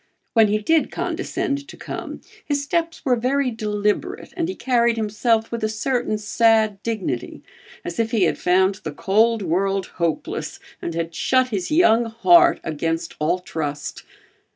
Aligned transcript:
When 0.33 0.47
he 0.47 0.57
did 0.57 0.89
condescend 0.89 1.67
to 1.67 1.77
come, 1.77 2.21
his 2.43 2.63
steps 2.63 3.05
were 3.05 3.15
very 3.15 3.51
deliberate 3.51 4.33
and 4.35 4.49
he 4.49 4.55
carried 4.55 4.97
himself 4.97 5.51
with 5.51 5.63
a 5.63 5.69
certain 5.69 6.17
sad 6.17 6.81
dignity 6.81 7.43
as 7.85 7.99
if 7.99 8.09
he 8.09 8.23
had 8.23 8.39
found 8.39 8.81
the 8.83 8.93
cold 8.93 9.43
world 9.43 9.85
hopeless, 10.01 10.59
and 10.81 10.95
had 10.95 11.13
shut 11.13 11.49
his 11.49 11.69
young 11.69 12.05
heart 12.05 12.59
against 12.63 13.13
all 13.19 13.37
trust. 13.37 14.01